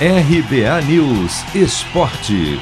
[0.00, 2.60] RBA News Esporte.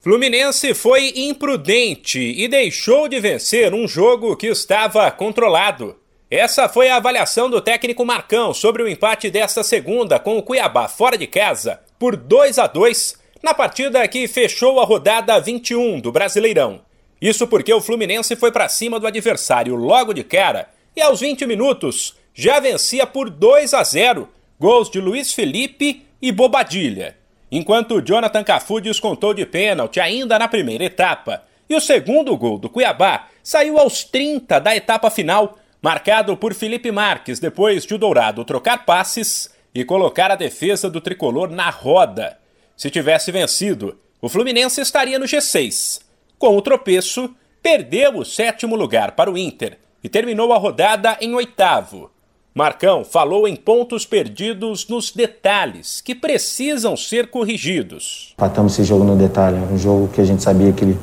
[0.00, 5.96] Fluminense foi imprudente e deixou de vencer um jogo que estava controlado.
[6.28, 10.88] Essa foi a avaliação do técnico Marcão sobre o empate desta segunda com o Cuiabá
[10.88, 16.10] fora de casa por 2 a 2 na partida que fechou a rodada 21 do
[16.10, 16.80] Brasileirão.
[17.22, 21.46] Isso porque o Fluminense foi para cima do adversário logo de cara e aos 20
[21.46, 24.28] minutos já vencia por 2 a 0
[24.60, 27.16] gols de Luiz Felipe e Bobadilha,
[27.50, 31.42] enquanto Jonathan Cafu descontou de pênalti ainda na primeira etapa.
[31.66, 36.92] E o segundo gol do Cuiabá saiu aos 30 da etapa final, marcado por Felipe
[36.92, 42.36] Marques, depois de o Dourado trocar passes e colocar a defesa do tricolor na roda.
[42.76, 46.02] Se tivesse vencido, o Fluminense estaria no G6.
[46.38, 51.34] Com o tropeço, perdeu o sétimo lugar para o Inter e terminou a rodada em
[51.34, 52.10] oitavo.
[52.52, 58.34] Marcão falou em pontos perdidos nos detalhes que precisam ser corrigidos.
[58.36, 60.98] Empatamos esse jogo no detalhe, um jogo que a gente sabia que ele,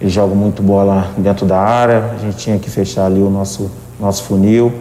[0.00, 3.68] ele joga muito bola dentro da área, a gente tinha que fechar ali o nosso,
[3.98, 4.72] nosso funil.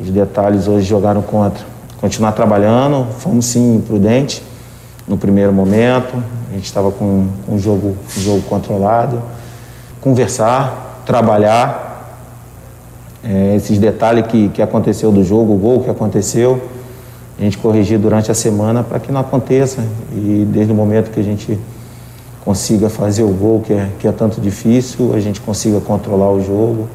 [0.00, 1.66] Os detalhes hoje jogaram contra.
[2.00, 4.40] Continuar trabalhando, fomos sim prudentes
[5.08, 9.20] no primeiro momento, a gente estava com, o jogo, um jogo controlado.
[10.00, 11.87] Conversar, trabalhar
[13.22, 16.60] é, esses detalhes que, que aconteceu do jogo, o gol que aconteceu,
[17.38, 19.84] a gente corrigir durante a semana para que não aconteça.
[20.12, 21.58] E desde o momento que a gente
[22.44, 26.42] consiga fazer o gol, que é, que é tanto difícil, a gente consiga controlar o
[26.42, 26.88] jogo,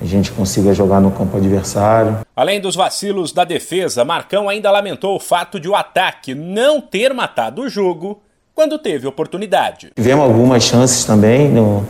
[0.00, 2.18] a gente consiga jogar no campo adversário.
[2.34, 7.14] Além dos vacilos da defesa, Marcão ainda lamentou o fato de o ataque não ter
[7.14, 8.20] matado o jogo
[8.54, 9.90] quando teve oportunidade.
[9.94, 11.84] Tivemos algumas chances também, no,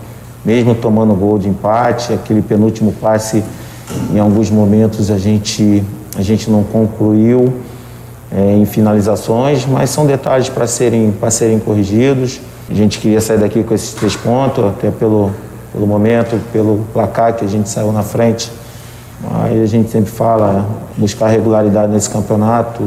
[0.45, 3.43] mesmo tomando gol de empate, aquele penúltimo passe
[4.13, 5.83] em alguns momentos a gente,
[6.17, 7.53] a gente não concluiu
[8.33, 12.41] é, em finalizações, mas são detalhes para serem, serem corrigidos.
[12.69, 15.31] A gente queria sair daqui com esses três pontos, até pelo,
[15.73, 18.51] pelo momento, pelo placar que a gente saiu na frente.
[19.43, 22.83] Aí a gente sempre fala, buscar regularidade nesse campeonato.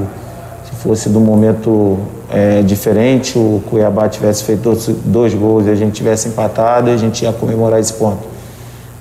[0.65, 1.97] Se fosse de um momento
[2.29, 6.97] é, diferente, o Cuiabá tivesse feito dois, dois gols e a gente tivesse empatado, a
[6.97, 8.38] gente ia comemorar esse ponto.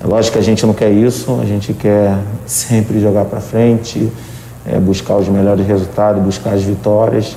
[0.00, 2.16] É lógico que a gente não quer isso, a gente quer
[2.46, 4.10] sempre jogar para frente,
[4.64, 7.36] é, buscar os melhores resultados, buscar as vitórias.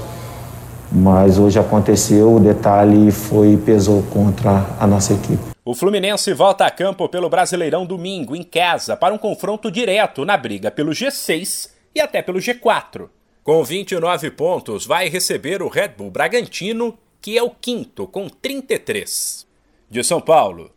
[0.92, 5.52] Mas hoje aconteceu, o detalhe foi pesou contra a nossa equipe.
[5.64, 10.36] O Fluminense volta a campo pelo Brasileirão domingo, em casa, para um confronto direto na
[10.36, 13.08] briga pelo G6 e até pelo G4.
[13.44, 19.48] Com 29 pontos, vai receber o Red Bull Bragantino, que é o quinto, com 33.
[19.90, 20.72] De São Paulo,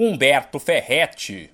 [0.00, 1.50] Humberto Ferretti.